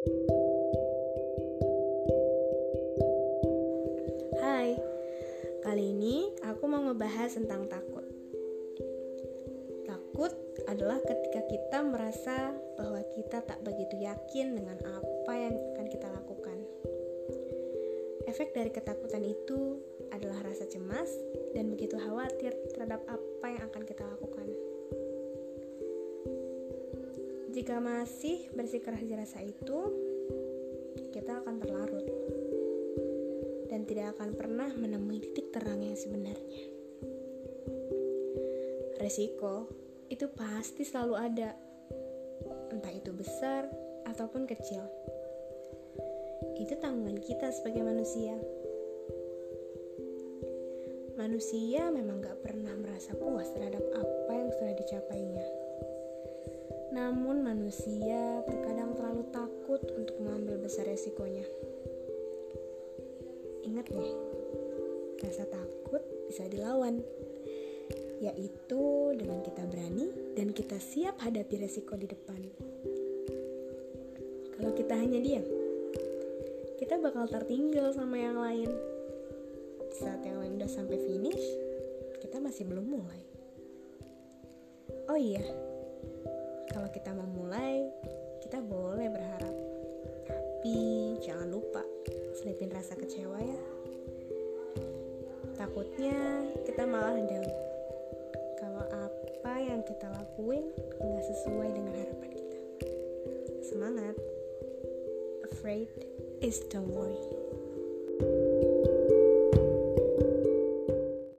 Hai, 0.00 0.08
kali 5.60 5.92
ini 5.92 6.24
aku 6.40 6.64
mau 6.64 6.88
ngebahas 6.88 7.36
tentang 7.36 7.68
takut. 7.68 8.08
Takut 9.84 10.32
adalah 10.72 11.04
ketika 11.04 11.44
kita 11.52 11.84
merasa 11.84 12.48
bahwa 12.80 13.04
kita 13.12 13.44
tak 13.44 13.60
begitu 13.60 14.00
yakin 14.00 14.56
dengan 14.56 14.80
apa 14.88 15.32
yang 15.36 15.52
akan 15.76 15.86
kita 15.92 16.08
lakukan. 16.08 16.64
Efek 18.24 18.56
dari 18.56 18.72
ketakutan 18.72 19.20
itu 19.20 19.84
adalah 20.16 20.48
rasa 20.48 20.64
cemas 20.64 21.12
dan 21.52 21.68
begitu 21.68 22.00
khawatir 22.00 22.56
terhadap 22.72 23.04
apa 23.04 23.46
yang 23.52 23.68
akan 23.68 23.84
kita 23.84 24.00
lakukan. 24.00 24.09
Jika 27.50 27.82
masih 27.82 28.46
bersikeras 28.54 29.02
rasa 29.10 29.42
itu, 29.42 29.78
kita 31.10 31.42
akan 31.42 31.58
terlarut 31.58 32.06
dan 33.66 33.82
tidak 33.90 34.14
akan 34.14 34.38
pernah 34.38 34.70
menemui 34.70 35.18
titik 35.18 35.50
terang 35.50 35.82
yang 35.82 35.98
sebenarnya. 35.98 36.62
Resiko 39.02 39.66
itu 40.06 40.30
pasti 40.30 40.86
selalu 40.86 41.14
ada, 41.18 41.50
entah 42.70 42.94
itu 42.94 43.10
besar 43.10 43.66
ataupun 44.06 44.46
kecil. 44.46 44.86
Itu 46.54 46.78
tanggungan 46.78 47.18
kita 47.18 47.50
sebagai 47.50 47.82
manusia. 47.82 48.38
Manusia 51.18 51.90
memang 51.90 52.22
gak 52.22 52.46
pernah 52.46 52.78
merasa 52.78 53.10
puas 53.18 53.50
terhadap 53.58 53.82
apa 53.98 54.32
yang 54.38 54.50
sudah 54.54 54.74
dicapainya 54.78 55.69
namun 56.90 57.46
manusia 57.46 58.42
terkadang 58.50 58.98
terlalu 58.98 59.22
takut 59.30 59.78
untuk 59.94 60.18
mengambil 60.18 60.58
besar 60.58 60.90
resikonya. 60.90 61.46
Ingat 63.62 63.86
nih, 63.94 64.10
rasa 65.22 65.46
takut 65.46 66.02
bisa 66.26 66.50
dilawan, 66.50 66.98
yaitu 68.18 69.14
dengan 69.14 69.38
kita 69.46 69.62
berani 69.70 70.10
dan 70.34 70.50
kita 70.50 70.82
siap 70.82 71.22
hadapi 71.22 71.62
resiko 71.62 71.94
di 71.94 72.10
depan. 72.10 72.42
Kalau 74.58 74.74
kita 74.74 74.98
hanya 74.98 75.22
diam, 75.22 75.46
kita 76.82 76.98
bakal 76.98 77.30
tertinggal 77.30 77.94
sama 77.94 78.18
yang 78.18 78.34
lain. 78.34 78.70
Saat 79.94 80.26
yang 80.26 80.42
lain 80.42 80.58
udah 80.58 80.70
sampai 80.70 80.98
finish, 80.98 81.46
kita 82.18 82.42
masih 82.42 82.66
belum 82.66 82.86
mulai. 82.98 83.22
Oh 85.10 85.18
iya, 85.18 85.42
kalau 86.90 87.06
kita 87.06 87.14
memulai, 87.14 87.86
kita 88.42 88.58
boleh 88.66 89.06
berharap. 89.14 89.54
Tapi 90.26 91.14
jangan 91.22 91.46
lupa 91.46 91.86
selipin 92.34 92.66
rasa 92.74 92.98
kecewa 92.98 93.38
ya. 93.38 93.62
Takutnya 95.54 96.18
kita 96.66 96.82
malah 96.90 97.14
down. 97.14 97.46
Kalau 98.58 98.82
apa 98.90 99.54
yang 99.62 99.86
kita 99.86 100.10
lakuin 100.18 100.66
nggak 100.98 101.24
sesuai 101.30 101.68
dengan 101.78 101.94
harapan 101.94 102.30
kita. 102.34 102.58
Semangat. 103.62 104.18
Afraid 105.46 105.86
is 106.42 106.58
don't 106.74 106.90
worry. 106.90 108.49